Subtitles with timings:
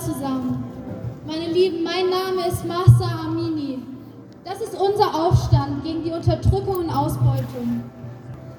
[0.00, 0.64] zusammen.
[1.26, 3.78] Meine Lieben, mein Name ist Massa Amini.
[4.44, 7.84] Das ist unser Aufstand gegen die Unterdrückung und Ausbeutung.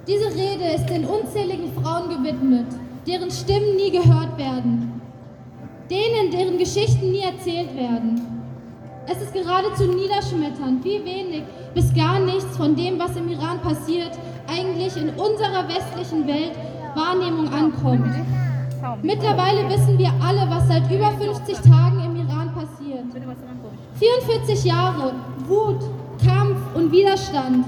[0.07, 2.67] Diese Rede ist den unzähligen Frauen gewidmet,
[3.07, 5.01] deren Stimmen nie gehört werden,
[5.89, 8.21] denen, deren Geschichten nie erzählt werden.
[9.07, 14.11] Es ist geradezu niederschmetternd, wie wenig bis gar nichts von dem, was im Iran passiert,
[14.47, 16.51] eigentlich in unserer westlichen Welt
[16.95, 18.13] Wahrnehmung ankommt.
[19.03, 21.30] Mittlerweile wissen wir alle, was seit über 50
[24.01, 25.13] 44 Jahre
[25.47, 25.79] Wut,
[26.25, 27.63] Kampf und Widerstand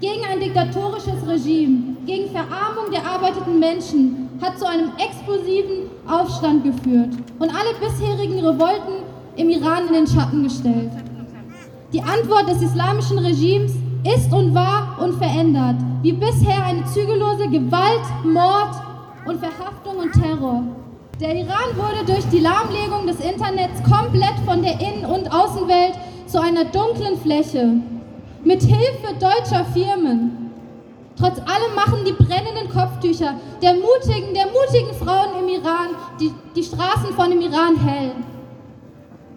[0.00, 7.10] gegen ein diktatorisches Regime, gegen Verarmung der arbeitenden Menschen hat zu einem explosiven Aufstand geführt
[7.38, 9.04] und alle bisherigen Revolten
[9.36, 10.90] im Iran in den Schatten gestellt.
[11.92, 13.72] Die Antwort des islamischen Regimes
[14.16, 18.74] ist und war unverändert, wie bisher eine zügellose Gewalt, Mord
[19.24, 20.64] und Verhaftung und Terror.
[21.20, 25.92] Der Iran wurde durch die Lahmlegung des Internets komplett von der Innen- und Außenwelt
[26.26, 27.74] zu einer dunklen Fläche.
[28.42, 30.50] Mit Hilfe deutscher Firmen.
[31.18, 36.64] Trotz allem machen die brennenden Kopftücher der mutigen, der mutigen Frauen im Iran die, die
[36.64, 38.12] Straßen von dem Iran hell.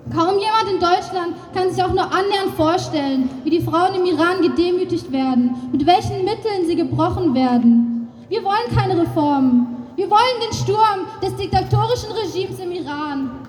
[0.09, 4.41] Kaum jemand in Deutschland kann sich auch nur annähernd vorstellen, wie die Frauen im Iran
[4.41, 8.07] gedemütigt werden, mit welchen Mitteln sie gebrochen werden.
[8.29, 9.82] Wir wollen keine Reformen.
[9.95, 13.47] Wir wollen den Sturm des diktatorischen Regimes im Iran.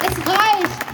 [0.00, 0.86] Es reicht.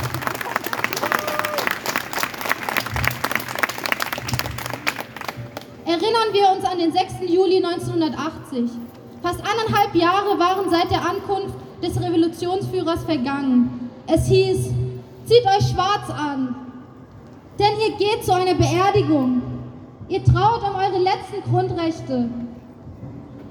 [5.85, 7.29] Erinnern wir uns an den 6.
[7.29, 8.71] Juli 1980.
[9.21, 13.91] Fast anderthalb Jahre waren seit der Ankunft des Revolutionsführers vergangen.
[14.07, 14.71] Es hieß,
[15.25, 16.55] zieht euch schwarz an,
[17.59, 19.43] denn ihr geht zu einer Beerdigung.
[20.09, 22.29] Ihr traut um eure letzten Grundrechte,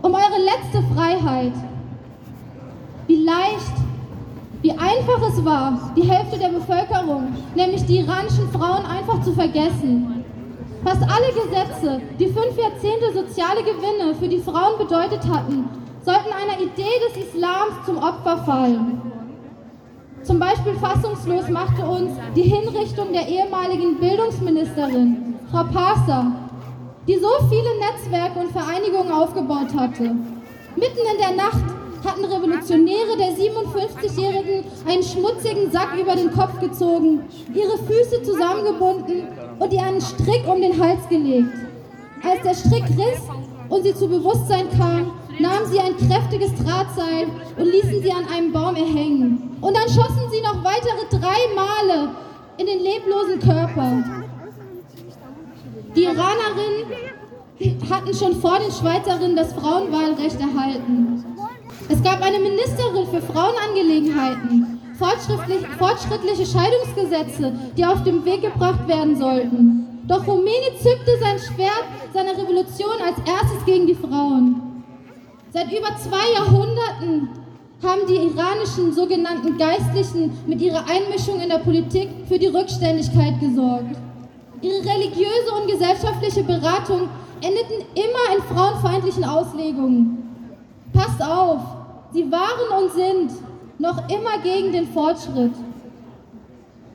[0.02, 1.54] um eure letzte Freiheit.
[3.08, 3.74] Wie leicht,
[4.62, 10.24] wie einfach es war, die Hälfte der Bevölkerung, nämlich die iranischen Frauen, einfach zu vergessen.
[10.84, 15.70] Fast alle Gesetze, die fünf Jahrzehnte soziale Gewinne für die Frauen bedeutet hatten,
[16.04, 19.02] sollten einer Idee des Islams zum Opfer fallen.
[20.24, 26.32] Zum Beispiel fassungslos machte uns die Hinrichtung der ehemaligen Bildungsministerin, Frau Parser,
[27.08, 30.04] die so viele Netzwerke und Vereinigungen aufgebaut hatte.
[30.76, 31.64] Mitten in der Nacht
[32.06, 37.22] hatten Revolutionäre der 57-Jährigen einen schmutzigen Sack über den Kopf gezogen,
[37.54, 39.28] ihre Füße zusammengebunden
[39.60, 41.54] und ihr einen Strick um den Hals gelegt.
[42.24, 43.22] Als der Strick riss
[43.70, 48.52] und sie zu Bewusstsein kam, nahmen sie ein kräftiges Drahtseil und ließen sie an einem
[48.52, 49.58] Baum erhängen.
[49.62, 52.10] Und dann schossen sie noch weitere drei Male
[52.58, 54.21] in den leblosen Körper.
[55.96, 56.86] Die Iranerinnen
[57.90, 61.26] hatten schon vor den Schweizerinnen das Frauenwahlrecht erhalten.
[61.90, 70.02] Es gab eine Ministerin für Frauenangelegenheiten, fortschrittliche Scheidungsgesetze, die auf den Weg gebracht werden sollten.
[70.08, 74.84] Doch Khomeini zückte sein Schwert seiner Revolution als erstes gegen die Frauen.
[75.52, 77.30] Seit über zwei Jahrhunderten
[77.84, 83.98] haben die iranischen sogenannten Geistlichen mit ihrer Einmischung in der Politik für die Rückständigkeit gesorgt.
[84.62, 87.10] Ihre religiöse und gesellschaftliche Beratung
[87.42, 90.58] endeten immer in frauenfeindlichen Auslegungen.
[90.94, 91.62] Passt auf,
[92.14, 93.32] sie waren und sind
[93.80, 95.54] noch immer gegen den Fortschritt.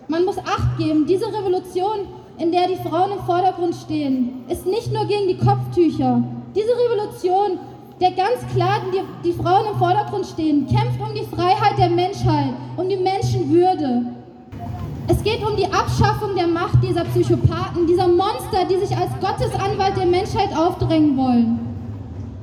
[0.09, 2.06] Man muss Acht geben, diese Revolution,
[2.38, 6.22] in der die Frauen im Vordergrund stehen, ist nicht nur gegen die Kopftücher.
[6.55, 7.59] Diese Revolution
[8.00, 12.53] der ganz klar die, die Frauen im Vordergrund stehen, kämpft um die Freiheit der Menschheit,
[12.76, 14.06] um die Menschenwürde.
[15.09, 19.97] Es geht um die Abschaffung der Macht dieser Psychopathen, dieser Monster, die sich als Gottesanwalt
[19.97, 21.61] der Menschheit aufdrängen wollen.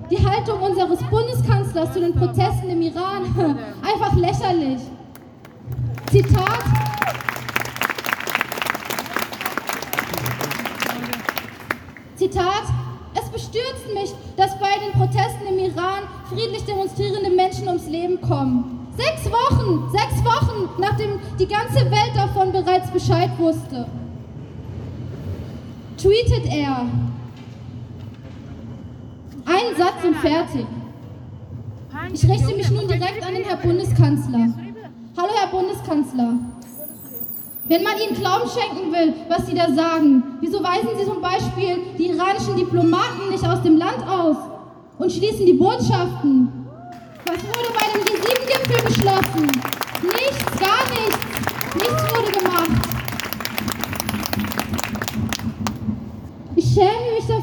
[0.09, 3.23] Die Haltung unseres Bundeskanzlers zu den Protesten im Iran,
[3.81, 4.79] einfach lächerlich.
[6.11, 6.63] Zitat.
[12.15, 12.63] Zitat,
[13.15, 18.87] es bestürzt mich, dass bei den Protesten im Iran friedlich demonstrierende Menschen ums Leben kommen.
[18.95, 23.85] Sechs Wochen, sechs Wochen, nachdem die ganze Welt davon bereits Bescheid wusste.
[25.97, 26.85] Tweetet er.
[29.45, 30.65] Ein Satz und fertig.
[32.13, 34.53] Ich richte mich nun direkt an den Herrn Bundeskanzler.
[35.17, 36.33] Hallo, Herr Bundeskanzler.
[37.65, 41.77] Wenn man ihnen Glauben schenken will, was sie da sagen, wieso weisen sie zum Beispiel
[41.97, 44.35] die iranischen Diplomaten nicht aus dem Land aus
[44.97, 46.51] und schließen die Botschaften?
[47.25, 49.51] Was wurde bei dem G7-Gipfel beschlossen?
[50.01, 50.52] Nichts.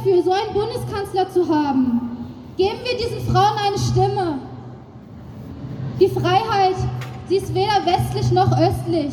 [0.01, 2.27] Dafür, so einen Bundeskanzler zu haben.
[2.57, 4.39] Geben wir diesen Frauen eine Stimme.
[5.99, 6.77] Die Freiheit
[7.31, 9.13] Sie ist weder westlich noch östlich.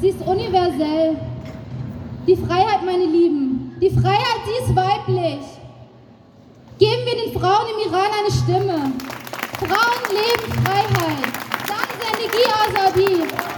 [0.00, 1.18] Sie ist universell.
[2.26, 5.44] Die Freiheit, meine Lieben, die Freiheit, sie ist weiblich.
[6.78, 8.92] Geben wir den Frauen im Iran eine Stimme.
[9.58, 11.26] Frauen leben Freiheit.
[11.68, 13.55] Dann Zendegi Azadi.